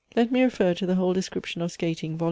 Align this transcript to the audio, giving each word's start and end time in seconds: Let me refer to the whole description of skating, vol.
Let 0.15 0.31
me 0.31 0.41
refer 0.41 0.73
to 0.73 0.87
the 0.87 0.95
whole 0.95 1.13
description 1.13 1.61
of 1.61 1.71
skating, 1.71 2.13
vol. 2.17 2.19